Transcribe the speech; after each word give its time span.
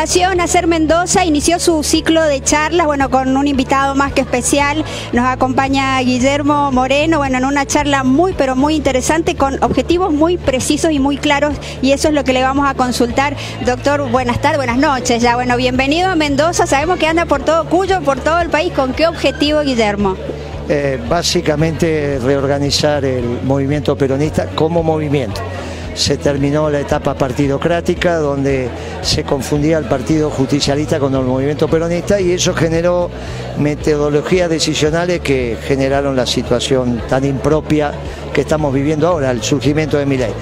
Fundación 0.00 0.40
Hacer 0.40 0.66
Mendoza 0.66 1.26
inició 1.26 1.58
su 1.58 1.82
ciclo 1.82 2.24
de 2.24 2.40
charlas, 2.40 2.86
bueno, 2.86 3.10
con 3.10 3.36
un 3.36 3.46
invitado 3.46 3.94
más 3.94 4.14
que 4.14 4.22
especial. 4.22 4.82
Nos 5.12 5.26
acompaña 5.26 6.00
Guillermo 6.00 6.72
Moreno, 6.72 7.18
bueno, 7.18 7.36
en 7.36 7.44
una 7.44 7.66
charla 7.66 8.02
muy, 8.02 8.32
pero 8.32 8.56
muy 8.56 8.76
interesante, 8.76 9.34
con 9.34 9.62
objetivos 9.62 10.10
muy 10.10 10.38
precisos 10.38 10.92
y 10.92 10.98
muy 10.98 11.18
claros, 11.18 11.54
y 11.82 11.92
eso 11.92 12.08
es 12.08 12.14
lo 12.14 12.24
que 12.24 12.32
le 12.32 12.42
vamos 12.42 12.66
a 12.66 12.72
consultar. 12.72 13.36
Doctor, 13.66 14.10
buenas 14.10 14.40
tardes, 14.40 14.56
buenas 14.56 14.78
noches. 14.78 15.22
Ya, 15.22 15.34
bueno, 15.34 15.58
bienvenido 15.58 16.08
a 16.08 16.16
Mendoza. 16.16 16.66
Sabemos 16.66 16.98
que 16.98 17.06
anda 17.06 17.26
por 17.26 17.42
todo 17.42 17.68
Cuyo, 17.68 18.00
por 18.00 18.18
todo 18.20 18.40
el 18.40 18.48
país. 18.48 18.72
¿Con 18.72 18.94
qué 18.94 19.06
objetivo, 19.06 19.60
Guillermo? 19.60 20.16
Eh, 20.70 20.98
básicamente 21.10 22.18
reorganizar 22.24 23.04
el 23.04 23.42
movimiento 23.42 23.94
peronista 23.98 24.46
como 24.54 24.82
movimiento 24.82 25.42
se 25.94 26.16
terminó 26.16 26.70
la 26.70 26.80
etapa 26.80 27.14
partidocrática 27.14 28.16
donde 28.16 28.68
se 29.02 29.24
confundía 29.24 29.78
el 29.78 29.86
partido 29.86 30.30
justicialista 30.30 30.98
con 30.98 31.14
el 31.14 31.22
movimiento 31.22 31.68
peronista 31.68 32.20
y 32.20 32.32
eso 32.32 32.54
generó 32.54 33.10
metodologías 33.58 34.48
decisionales 34.48 35.20
que 35.20 35.58
generaron 35.62 36.16
la 36.16 36.26
situación 36.26 37.02
tan 37.08 37.24
impropia 37.24 37.92
que 38.32 38.42
estamos 38.42 38.72
viviendo 38.72 39.08
ahora, 39.08 39.30
el 39.30 39.42
surgimiento 39.42 39.98
de 39.98 40.06
mi 40.06 40.16
ley. 40.16 40.32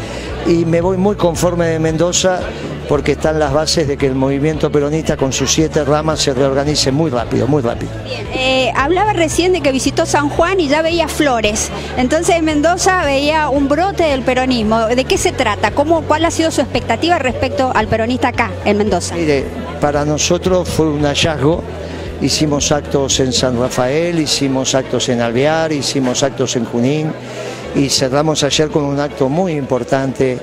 Y 0.47 0.65
me 0.65 0.81
voy 0.81 0.97
muy 0.97 1.17
conforme 1.17 1.67
de 1.67 1.79
Mendoza 1.79 2.41
porque 2.89 3.13
están 3.13 3.39
las 3.39 3.53
bases 3.53 3.87
de 3.87 3.97
que 3.97 4.07
el 4.07 4.15
movimiento 4.15 4.73
peronista 4.73 5.17
con 5.17 5.33
sus 5.33 5.53
siete 5.53 5.85
ramas 5.85 6.21
se 6.21 6.33
reorganice 6.33 6.91
muy 6.91 7.11
rápido, 7.11 7.47
muy 7.47 7.63
rápido. 7.63 7.93
Eh, 8.35 8.73
hablaba 8.75 9.13
recién 9.13 9.53
de 9.53 9.61
que 9.61 9.71
visitó 9.73 10.07
San 10.07 10.31
Juan 10.31 10.59
y 10.59 10.69
ya 10.69 10.81
veía 10.81 11.07
flores. 11.07 11.71
Entonces 11.99 12.37
en 12.37 12.47
Mendoza 12.47 13.05
veía 13.05 13.51
un 13.51 13.69
brote 13.69 14.05
del 14.05 14.23
peronismo. 14.23 14.87
¿De 14.87 15.05
qué 15.05 15.19
se 15.19 15.33
trata? 15.33 15.73
¿Cómo, 15.73 16.03
¿Cuál 16.03 16.25
ha 16.25 16.31
sido 16.31 16.51
su 16.51 16.63
expectativa 16.63 17.19
respecto 17.19 17.71
al 17.75 17.89
peronista 17.89 18.29
acá, 18.29 18.51
en 18.65 18.79
Mendoza? 18.79 19.15
Mire, 19.15 19.45
para 19.81 20.05
nosotros 20.05 20.69
fue 20.69 20.89
un 20.89 21.05
hallazgo. 21.05 21.63
Hicimos 22.21 22.73
actos 22.73 23.21
en 23.21 23.33
San 23.33 23.61
Rafael, 23.61 24.19
hicimos 24.19 24.75
actos 24.75 25.09
en 25.09 25.21
Alvear, 25.21 25.71
hicimos 25.73 26.23
actos 26.25 26.57
en 26.57 26.65
Junín 26.65 27.13
y 27.77 27.91
cerramos 27.91 28.43
ayer 28.43 28.71
con 28.71 28.85
un 28.85 28.99
acto 28.99 29.29
muy 29.29 29.53
importante 29.53 30.37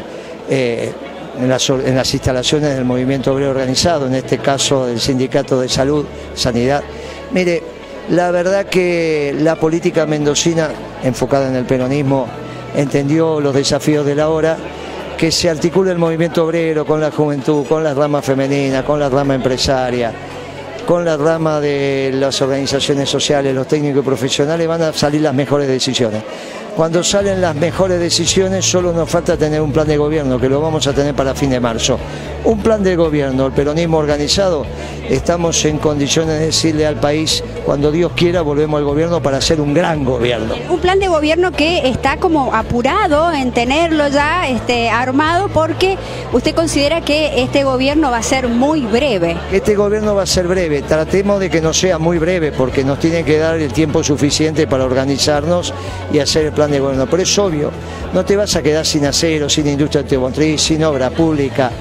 eh, 0.49 0.93
en 1.39 1.49
las, 1.49 2.13
instalaciones 2.13 2.75
del 2.75 2.85
movimiento 2.85 3.33
obrero 3.33 3.51
organizado, 3.51 4.07
en 4.07 4.15
este 4.15 4.37
caso 4.39 4.85
del 4.85 4.99
Sindicato 4.99 5.59
de 5.59 5.69
Salud, 5.69 6.05
Sanidad. 6.33 6.83
Mire, 7.31 7.63
la 8.09 8.31
verdad 8.31 8.65
que 8.65 9.35
la 9.39 9.55
política 9.55 10.05
mendocina, 10.05 10.69
enfocada 11.03 11.47
en 11.49 11.55
el 11.55 11.65
peronismo, 11.65 12.27
entendió 12.75 13.39
los 13.39 13.53
desafíos 13.53 14.05
de 14.05 14.15
la 14.15 14.29
hora, 14.29 14.57
que 15.17 15.31
se 15.31 15.49
articule 15.49 15.91
el 15.91 15.97
movimiento 15.97 16.45
obrero 16.45 16.85
con 16.85 16.99
la 16.99 17.11
juventud, 17.11 17.65
con 17.65 17.83
la 17.83 17.93
rama 17.93 18.21
femenina, 18.21 18.83
con 18.83 18.99
la 18.99 19.09
rama 19.09 19.35
empresaria, 19.35 20.11
con 20.85 21.05
la 21.05 21.17
rama 21.17 21.59
de 21.59 22.11
las 22.13 22.41
organizaciones 22.41 23.09
sociales, 23.09 23.55
los 23.55 23.67
técnicos 23.67 24.03
y 24.03 24.05
profesionales, 24.05 24.67
van 24.67 24.81
a 24.81 24.93
salir 24.93 25.21
las 25.21 25.33
mejores 25.33 25.67
decisiones. 25.67 26.21
Cuando 26.75 27.05
salen 27.05 27.39
las 27.39 27.55
mejores 27.55 28.01
decisiones 28.01 28.65
solo 28.65 28.91
nos 28.91 29.09
falta 29.09 29.37
tener 29.37 29.61
un 29.61 29.71
plan 29.71 29.87
de 29.87 29.95
gobierno, 29.95 30.37
que 30.37 30.49
lo 30.49 30.59
vamos 30.59 30.85
a 30.87 30.91
tener 30.91 31.15
para 31.15 31.33
fin 31.33 31.49
de 31.49 31.61
marzo. 31.61 31.97
Un 32.43 32.59
plan 32.59 32.83
de 32.83 32.97
gobierno, 32.97 33.45
el 33.45 33.53
peronismo 33.53 33.97
organizado, 33.97 34.65
estamos 35.09 35.63
en 35.63 35.77
condiciones 35.77 36.37
de 36.37 36.47
decirle 36.47 36.85
al 36.85 36.97
país, 36.97 37.41
cuando 37.65 37.93
Dios 37.93 38.11
quiera 38.13 38.41
volvemos 38.41 38.77
al 38.77 38.83
gobierno 38.83 39.21
para 39.21 39.37
hacer 39.37 39.61
un 39.61 39.73
gran 39.73 40.03
gobierno. 40.03 40.53
Un 40.69 40.79
plan 40.81 40.99
de 40.99 41.07
gobierno 41.07 41.53
que 41.53 41.87
está 41.87 42.17
como 42.17 42.53
apurado 42.53 43.31
en 43.31 43.53
tenerlo 43.53 44.09
ya 44.09 44.49
este, 44.49 44.89
armado 44.89 45.47
porque 45.47 45.97
usted 46.33 46.53
considera 46.53 46.99
que 46.99 47.41
este 47.41 47.63
gobierno 47.63 48.11
va 48.11 48.17
a 48.17 48.23
ser 48.23 48.49
muy 48.49 48.81
breve. 48.81 49.37
Este 49.49 49.75
gobierno 49.75 50.13
va 50.13 50.23
a 50.23 50.27
ser 50.27 50.45
breve, 50.45 50.81
tratemos 50.81 51.39
de 51.39 51.49
que 51.49 51.61
no 51.61 51.73
sea 51.73 51.99
muy 51.99 52.17
breve 52.17 52.51
porque 52.51 52.83
nos 52.83 52.99
tiene 52.99 53.23
que 53.23 53.37
dar 53.37 53.55
el 53.55 53.71
tiempo 53.71 54.03
suficiente 54.03 54.67
para 54.67 54.83
organizarnos 54.83 55.73
y 56.11 56.19
hacer 56.19 56.45
el 56.47 56.51
plan 56.51 56.64
de 56.69 56.79
gobierno. 56.79 57.07
Pero 57.09 57.23
es 57.23 57.37
obvio, 57.37 57.71
no 58.13 58.23
te 58.25 58.35
vas 58.35 58.55
a 58.55 58.61
quedar 58.61 58.85
sin 58.85 59.05
acero, 59.05 59.49
sin 59.49 59.67
industria 59.67 60.01
automotriz, 60.01 60.61
sin 60.61 60.83
obra 60.83 61.09
pública. 61.09 61.71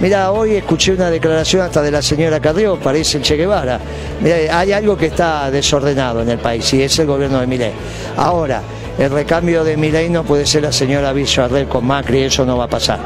Mira, 0.00 0.32
hoy 0.32 0.56
escuché 0.56 0.92
una 0.92 1.10
declaración 1.10 1.62
hasta 1.62 1.80
de 1.80 1.90
la 1.90 2.02
señora 2.02 2.40
Carrió, 2.40 2.76
parece 2.76 3.18
el 3.18 3.22
Che 3.22 3.36
Guevara. 3.36 3.78
Mira, 4.20 4.58
hay 4.58 4.72
algo 4.72 4.96
que 4.96 5.06
está 5.06 5.50
desordenado 5.50 6.22
en 6.22 6.30
el 6.30 6.38
país 6.38 6.72
y 6.74 6.82
es 6.82 6.98
el 6.98 7.06
gobierno 7.06 7.40
de 7.40 7.46
Milei. 7.46 7.72
Ahora, 8.16 8.62
el 8.98 9.10
recambio 9.10 9.62
de 9.62 9.76
Milei 9.76 10.08
no 10.10 10.24
puede 10.24 10.44
ser 10.44 10.62
la 10.62 10.72
señora 10.72 11.12
Villarreal 11.12 11.68
con 11.68 11.86
Macri, 11.86 12.22
eso 12.22 12.44
no 12.44 12.58
va 12.58 12.64
a 12.64 12.68
pasar. 12.68 12.98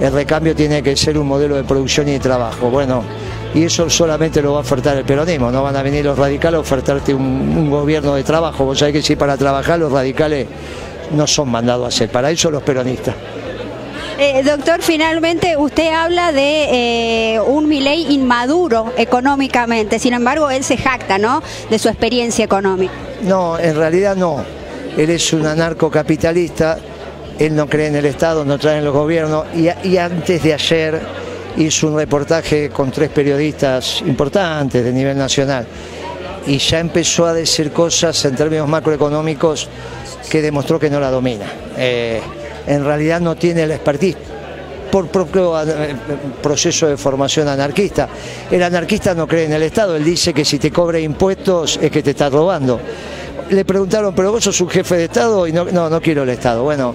El 0.00 0.12
recambio 0.12 0.54
tiene 0.54 0.82
que 0.82 0.96
ser 0.96 1.18
un 1.18 1.26
modelo 1.26 1.56
de 1.56 1.64
producción 1.64 2.08
y 2.08 2.12
de 2.12 2.20
trabajo. 2.20 2.70
Bueno, 2.70 3.02
y 3.54 3.64
eso 3.64 3.88
solamente 3.88 4.42
lo 4.42 4.52
va 4.52 4.58
a 4.58 4.60
ofertar 4.60 4.96
el 4.96 5.04
peronismo, 5.04 5.50
no 5.50 5.62
van 5.62 5.76
a 5.76 5.82
venir 5.82 6.04
los 6.04 6.18
radicales 6.18 6.58
a 6.58 6.60
ofertarte 6.60 7.14
un, 7.14 7.70
gobierno 7.70 8.14
de 8.14 8.24
trabajo. 8.24 8.64
Vos 8.64 8.78
sabés 8.78 8.94
que 8.94 9.02
si 9.02 9.16
para 9.16 9.36
trabajar 9.36 9.78
los 9.78 9.90
radicales 9.90 10.46
no 11.12 11.26
son 11.26 11.50
mandados 11.50 11.84
a 11.84 11.88
hacer, 11.88 12.10
para 12.10 12.30
eso 12.30 12.50
los 12.50 12.62
peronistas. 12.62 13.14
Eh, 14.18 14.42
doctor, 14.42 14.82
finalmente 14.82 15.56
usted 15.56 15.92
habla 15.92 16.32
de 16.32 17.34
eh, 17.34 17.40
un 17.40 17.68
Milei 17.68 18.12
inmaduro 18.12 18.92
económicamente, 18.96 19.98
sin 20.00 20.12
embargo 20.12 20.50
él 20.50 20.64
se 20.64 20.76
jacta, 20.76 21.18
¿no?, 21.18 21.40
de 21.70 21.78
su 21.78 21.88
experiencia 21.88 22.44
económica. 22.44 22.92
No, 23.22 23.58
en 23.58 23.76
realidad 23.76 24.16
no. 24.16 24.44
Él 24.96 25.10
es 25.10 25.32
un 25.32 25.46
anarcocapitalista, 25.46 26.78
él 27.38 27.54
no 27.54 27.68
cree 27.68 27.86
en 27.86 27.96
el 27.96 28.06
Estado, 28.06 28.44
no 28.44 28.58
trae 28.58 28.78
en 28.78 28.84
los 28.84 28.92
gobiernos, 28.94 29.44
y 29.54 29.96
antes 29.96 30.42
de 30.42 30.54
ayer 30.54 31.00
hizo 31.56 31.88
un 31.88 31.96
reportaje 31.96 32.70
con 32.70 32.90
tres 32.90 33.10
periodistas 33.10 34.02
importantes 34.02 34.84
de 34.84 34.92
nivel 34.92 35.16
nacional 35.16 35.66
y 36.46 36.58
ya 36.58 36.80
empezó 36.80 37.26
a 37.26 37.34
decir 37.34 37.72
cosas 37.72 38.24
en 38.24 38.34
términos 38.34 38.68
macroeconómicos 38.68 39.68
que 40.30 40.42
demostró 40.42 40.78
que 40.78 40.90
no 40.90 41.00
la 41.00 41.10
domina. 41.10 41.46
Eh, 41.76 42.20
en 42.66 42.84
realidad 42.84 43.20
no 43.20 43.36
tiene 43.36 43.66
la 43.66 43.74
expertise 43.74 44.16
por 44.90 45.08
propio 45.08 45.60
eh, 45.62 45.94
proceso 46.42 46.86
de 46.86 46.96
formación 46.96 47.48
anarquista. 47.48 48.08
El 48.50 48.62
anarquista 48.62 49.14
no 49.14 49.26
cree 49.26 49.44
en 49.44 49.52
el 49.52 49.62
Estado, 49.62 49.96
él 49.96 50.04
dice 50.04 50.32
que 50.32 50.44
si 50.44 50.58
te 50.58 50.70
cobra 50.70 50.98
impuestos 50.98 51.78
es 51.80 51.90
que 51.90 52.02
te 52.02 52.10
está 52.10 52.30
robando. 52.30 52.80
Le 53.50 53.64
preguntaron, 53.64 54.14
pero 54.14 54.32
vos 54.32 54.44
sos 54.44 54.60
un 54.60 54.68
jefe 54.68 54.96
de 54.96 55.04
Estado 55.04 55.46
y 55.46 55.52
no, 55.52 55.64
no, 55.64 55.88
no 55.88 56.00
quiero 56.00 56.22
el 56.22 56.28
Estado. 56.30 56.62
Bueno, 56.62 56.94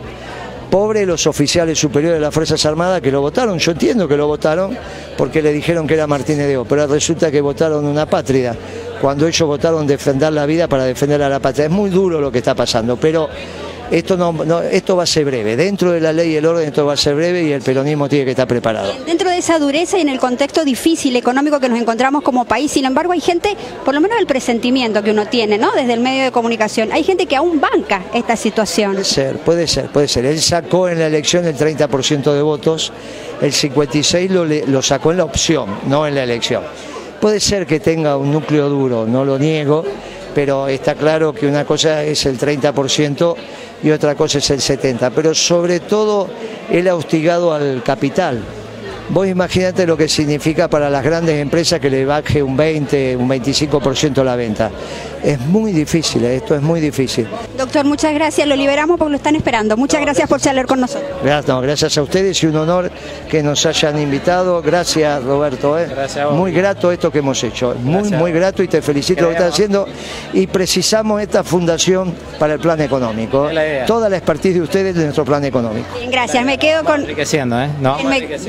pobre 0.74 1.06
los 1.06 1.28
oficiales 1.28 1.78
superiores 1.78 2.18
de 2.18 2.22
las 2.26 2.34
Fuerzas 2.34 2.66
Armadas 2.66 3.00
que 3.00 3.12
lo 3.12 3.22
votaron. 3.22 3.60
Yo 3.60 3.74
entiendo 3.74 4.08
que 4.08 4.18
lo 4.18 4.26
votaron 4.26 4.76
porque 5.16 5.40
le 5.40 5.54
dijeron 5.54 5.86
que 5.86 5.94
era 5.94 6.08
Martínez 6.08 6.48
de 6.48 6.58
O, 6.58 6.66
pero 6.66 6.88
resulta 6.88 7.30
que 7.30 7.42
votaron 7.42 7.86
una 7.86 8.08
patria 8.08 8.58
cuando 9.00 9.28
ellos 9.28 9.48
votaron 9.48 9.86
defender 9.86 10.34
la 10.34 10.48
vida 10.48 10.68
para 10.68 10.86
defender 10.86 11.22
a 11.22 11.30
la 11.30 11.40
patria. 11.40 11.66
Es 11.66 11.72
muy 11.72 11.92
duro 11.92 12.20
lo 12.20 12.32
que 12.32 12.40
está 12.40 12.56
pasando, 12.56 12.98
pero 12.98 13.30
esto, 13.92 14.18
no, 14.18 14.62
esto 14.62 14.96
va 14.96 15.04
a 15.04 15.06
ser 15.06 15.26
breve. 15.26 15.56
Dentro 15.56 15.92
de 15.92 16.02
la 16.02 16.12
ley 16.12 16.32
y 16.32 16.36
el 16.38 16.46
orden 16.46 16.68
esto 16.68 16.86
va 16.86 16.94
a 16.94 16.98
ser 16.98 17.16
breve 17.16 17.44
y 17.44 17.52
el 17.52 17.62
peronismo 17.62 18.10
tiene 18.10 18.26
que 18.26 18.32
estar 18.32 18.48
preparado. 18.48 18.94
Dentro 19.06 19.30
de 19.30 19.38
esa 19.38 19.60
dureza 19.60 19.98
y 19.98 20.02
en 20.02 20.10
el 20.10 20.20
contexto 20.20 20.64
difícil 20.66 21.16
económico 21.16 21.60
que 21.60 21.70
nos 21.70 21.80
encontramos 21.80 22.24
como 22.24 22.46
país, 22.46 22.72
sin 22.72 22.86
embargo 22.86 23.14
hay 23.14 23.22
gente, 23.22 23.56
por 23.86 23.94
lo 23.94 24.02
menos 24.02 24.18
el 24.20 24.26
presentimiento 24.26 25.04
que 25.04 25.12
uno 25.12 25.28
tiene, 25.28 25.58
¿no? 25.58 25.72
Desde 25.74 25.94
el 25.94 26.00
medio 26.00 26.24
de 26.24 26.32
comunicación, 26.32 26.92
hay 26.92 27.04
gente 27.04 27.26
que 27.26 27.36
aún 27.36 27.62
banca 27.62 28.04
esta 28.14 28.36
situación. 28.36 28.94
Puede 28.94 29.06
ser, 29.06 29.38
puede 29.40 29.68
ser, 29.68 29.86
puede 29.88 30.08
ser. 30.08 30.26
Él 30.26 30.42
sacó 30.42 30.90
en 30.90 31.00
la 31.00 31.08
elección 31.08 31.46
el 31.46 31.56
30% 31.56 32.34
de 32.34 32.42
votos, 32.42 32.92
el 33.42 33.52
56% 33.52 34.30
lo, 34.30 34.46
lo 34.46 34.82
sacó 34.82 35.12
en 35.12 35.18
la 35.18 35.26
opción, 35.26 35.70
no 35.88 36.08
en 36.08 36.16
la 36.16 36.24
elección. 36.24 36.64
Puede 37.20 37.40
ser 37.40 37.66
que 37.66 37.80
tenga 37.80 38.18
un 38.18 38.32
núcleo 38.32 38.68
duro, 38.68 39.06
no 39.06 39.24
lo 39.24 39.40
niego, 39.40 39.86
pero 40.34 40.68
está 40.68 40.96
claro 40.96 41.34
que 41.34 41.48
una 41.48 41.66
cosa 41.66 42.04
es 42.04 42.26
el 42.26 42.38
30% 42.38 43.36
y 43.84 43.92
otra 43.92 44.16
cosa 44.16 44.38
es 44.38 44.50
el 44.50 44.60
70%, 44.60 45.12
pero 45.14 45.36
sobre 45.36 45.80
todo 45.80 46.30
él 46.72 46.88
ha 46.88 46.96
hostigado 46.96 47.54
al 47.54 47.84
capital. 47.84 48.42
Vos 49.10 49.28
imaginate 49.28 49.86
lo 49.86 49.98
que 49.98 50.08
significa 50.08 50.70
para 50.70 50.90
las 50.90 51.04
grandes 51.04 51.40
empresas 51.42 51.80
que 51.80 51.90
le 51.90 52.06
baje 52.06 52.42
un 52.42 52.56
20, 52.56 53.18
un 53.18 53.30
25% 53.30 54.24
la 54.24 54.36
venta. 54.38 54.72
Es 55.24 55.40
muy 55.40 55.72
difícil, 55.72 56.26
eh, 56.26 56.36
esto 56.36 56.54
es 56.54 56.62
muy 56.62 56.82
difícil. 56.82 57.28
Doctor, 57.58 57.86
muchas 57.86 58.14
gracias, 58.14 58.46
lo 58.46 58.58
liberamos 58.58 58.98
porque 58.98 59.12
lo 59.12 59.18
están 59.18 59.36
esperando. 59.38 59.78
Muchas 59.78 60.02
gracias 60.02 60.28
por 60.28 60.42
charlar 60.42 60.66
con 60.66 60.82
nosotros. 60.82 61.10
Gracias, 61.24 61.62
gracias 61.62 61.98
a 61.98 62.02
ustedes 62.02 62.44
y 62.44 62.48
un 62.48 62.58
honor 62.58 62.92
que 63.30 63.42
nos 63.42 63.66
hayan 63.66 64.00
invitado. 64.02 64.62
Gracias, 64.62 65.24
Roberto. 65.24 65.80
Eh. 65.80 65.88
Gracias 65.90 66.30
muy 66.32 66.52
grato 66.52 66.92
esto 66.92 67.10
que 67.10 67.20
hemos 67.20 67.42
hecho. 67.42 67.74
Muy, 67.82 68.10
muy 68.10 68.34
grato 68.34 68.64
y 68.64 68.68
te 68.68 68.82
felicito 68.82 69.22
lo 69.22 69.30
que 69.30 69.36
estás 69.36 69.54
haciendo. 69.54 69.88
Y 70.34 70.48
precisamos 70.48 71.22
esta 71.22 71.44
fundación 71.44 72.14
para 72.38 72.56
el 72.56 72.60
plan 72.60 72.82
económico. 72.82 73.50
Toda 73.88 74.10
la 74.10 74.18
expertise 74.18 74.56
de 74.56 74.62
ustedes 74.62 74.96
de 74.96 75.04
nuestro 75.04 75.24
plan 75.24 75.46
económico. 75.46 75.88
Bien, 75.98 76.12
gracias. 76.12 76.44
Me 76.44 76.58
quedo 76.58 76.84
con. 76.84 77.02
¿eh? 77.10 77.70
No, 77.80 77.98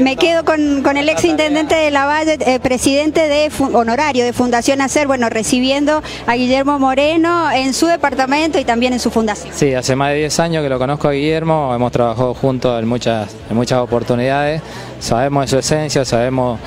me, 0.00 0.16
quedo 0.16 0.44
con, 0.44 0.82
con 0.82 0.96
el 0.96 1.08
ex 1.08 1.24
intendente 1.24 1.76
de 1.76 1.92
La 1.92 2.06
Valle, 2.06 2.36
eh, 2.40 2.58
presidente 2.58 3.28
de 3.28 3.50
honorario 3.72 4.24
de 4.24 4.32
Fundación 4.32 4.80
Hacer, 4.80 5.06
bueno, 5.06 5.28
recibiendo 5.28 6.02
a 6.26 6.34
Guillermo 6.34 6.63
Moreno 6.64 7.50
en 7.52 7.72
su 7.74 7.86
departamento 7.86 8.58
y 8.58 8.64
también 8.64 8.92
en 8.92 8.98
su 8.98 9.10
fundación. 9.10 9.54
Sí, 9.54 9.74
hace 9.74 9.94
más 9.94 10.10
de 10.10 10.16
10 10.16 10.40
años 10.40 10.62
que 10.62 10.68
lo 10.68 10.78
conozco 10.78 11.08
a 11.08 11.12
Guillermo, 11.12 11.72
hemos 11.74 11.92
trabajado 11.92 12.34
juntos 12.34 12.82
en 12.82 12.88
muchas, 12.88 13.34
en 13.48 13.56
muchas 13.56 13.78
oportunidades, 13.78 14.62
sabemos 14.98 15.44
de 15.44 15.48
su 15.48 15.58
esencia, 15.58 16.04
sabemos 16.04 16.58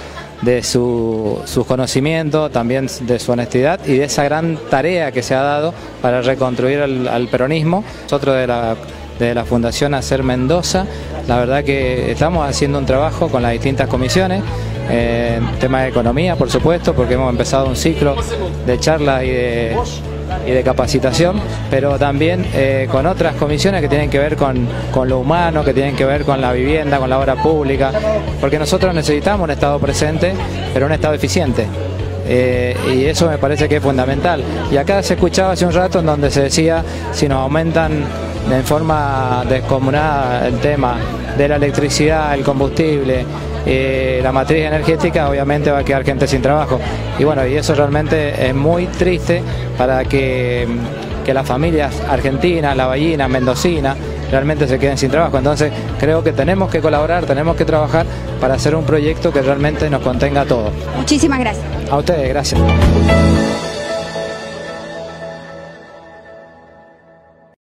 de 0.42 0.64
su, 0.64 1.42
sus 1.46 1.66
conocimientos, 1.66 2.52
también 2.52 2.88
de 3.02 3.20
su 3.20 3.32
honestidad 3.32 3.80
y 3.86 3.98
de 3.98 4.06
esa 4.06 4.24
gran 4.24 4.58
tarea 4.70 5.12
que 5.12 5.24
se 5.24 5.34
ha 5.34 5.42
dado 5.42 5.74
para 6.02 6.22
reconstruir 6.22 6.80
al, 6.80 7.28
peronismo. 7.30 7.84
Nosotros 8.04 8.36
de 8.36 8.48
la, 8.48 8.76
de 9.20 9.34
la 9.34 9.46
Fundación 9.46 9.94
Hacer 9.94 10.24
Mendoza, 10.24 10.86
la 11.28 11.38
verdad 11.38 11.64
que 11.64 12.12
estamos 12.12 12.48
haciendo 12.48 12.78
un 12.78 12.86
trabajo 12.86 13.30
con 13.30 13.42
las 13.42 13.52
distintas 13.52 13.88
comisiones, 13.88 14.44
en 14.90 15.46
tema 15.60 15.84
de 15.84 15.90
economía, 15.90 16.36
por 16.36 16.50
supuesto, 16.50 16.94
porque 16.94 17.16
hemos 17.16 17.30
empezado 17.30 17.68
un 17.68 17.76
ciclo 17.76 18.16
de 18.66 18.80
charlas 18.80 19.24
y 19.24 19.30
de 19.30 19.76
y 20.46 20.52
de 20.52 20.64
capacitación, 20.64 21.40
pero 21.70 21.98
también 21.98 22.46
eh, 22.54 22.88
con 22.92 23.06
otras 23.06 23.36
comisiones 23.36 23.82
que 23.82 23.90
tienen 23.90 24.10
que 24.10 24.20
ver 24.20 24.36
con, 24.36 24.68
lo 25.08 25.20
humano, 25.20 25.64
que 25.64 25.74
tienen 25.74 25.96
que 25.96 26.06
ver 26.06 26.24
con 26.24 26.42
la 26.42 26.52
vivienda, 26.54 27.00
con 27.00 27.10
la 27.10 27.20
obra 27.20 27.36
pública, 27.36 27.92
porque 28.40 28.60
nosotros 28.60 28.94
necesitamos 28.94 29.46
un 29.46 29.52
Estado 29.52 29.80
presente, 29.80 30.34
pero 30.74 30.86
un 30.86 30.92
Estado 30.92 31.14
eficiente. 31.14 31.68
Eh, 32.30 32.76
y 32.94 33.06
eso 33.06 33.30
me 33.30 33.38
parece 33.38 33.70
que 33.70 33.78
es 33.78 33.84
fundamental. 33.84 34.44
Y 34.70 34.78
acá 34.78 35.02
se 35.02 35.14
escuchaba 35.14 35.54
hace 35.54 35.66
un 35.66 35.74
rato 35.74 36.00
en 36.00 36.06
donde 36.06 36.30
se 36.30 36.44
decía 36.44 36.84
si 37.14 37.28
nos 37.28 37.40
aumentan 37.40 38.04
en 38.52 38.64
forma 38.64 39.44
descomunada 39.48 40.48
el 40.48 40.60
tema 40.60 40.98
de 41.38 41.48
la 41.48 41.56
electricidad, 41.56 42.34
el 42.34 42.44
combustible, 42.44 43.26
eh, 43.70 44.22
la 44.24 44.32
matriz 44.32 44.64
energética, 44.64 45.30
obviamente 45.30 45.70
va 45.70 45.80
a 45.80 45.84
quedar 45.84 46.06
gente 46.06 46.26
sin 46.26 46.42
trabajo. 46.42 46.80
Y 47.20 47.26
bueno, 47.26 47.46
y 47.46 47.56
eso 47.56 47.76
realmente 47.76 48.48
es 48.48 48.56
muy 48.56 48.88
triste 48.88 49.44
para 49.78 50.06
que, 50.06 50.66
que 51.26 51.34
las 51.34 51.46
familias 51.46 51.94
argentinas, 52.08 52.78
la 52.78 52.86
ballina, 52.88 53.28
mendocina, 53.28 53.96
realmente 54.32 54.68
se 54.68 54.80
queden 54.80 54.98
sin 54.98 55.12
trabajo. 55.12 55.38
Entonces 55.38 55.72
creo 56.00 56.24
que 56.24 56.32
tenemos 56.32 56.70
que 56.70 56.80
colaborar, 56.82 57.26
tenemos 57.26 57.58
que 57.58 57.66
trabajar 57.66 58.06
para 58.40 58.54
hacer 58.54 58.74
un 58.74 58.86
proyecto 58.86 59.34
que 59.34 59.42
realmente 59.42 59.90
nos 59.90 60.02
contenga 60.02 60.42
a 60.42 60.46
todos. 60.46 60.72
Muchísimas 60.96 61.40
gracias. 61.40 61.66
A 61.90 61.98
ustedes, 61.98 62.30
gracias. 62.30 63.67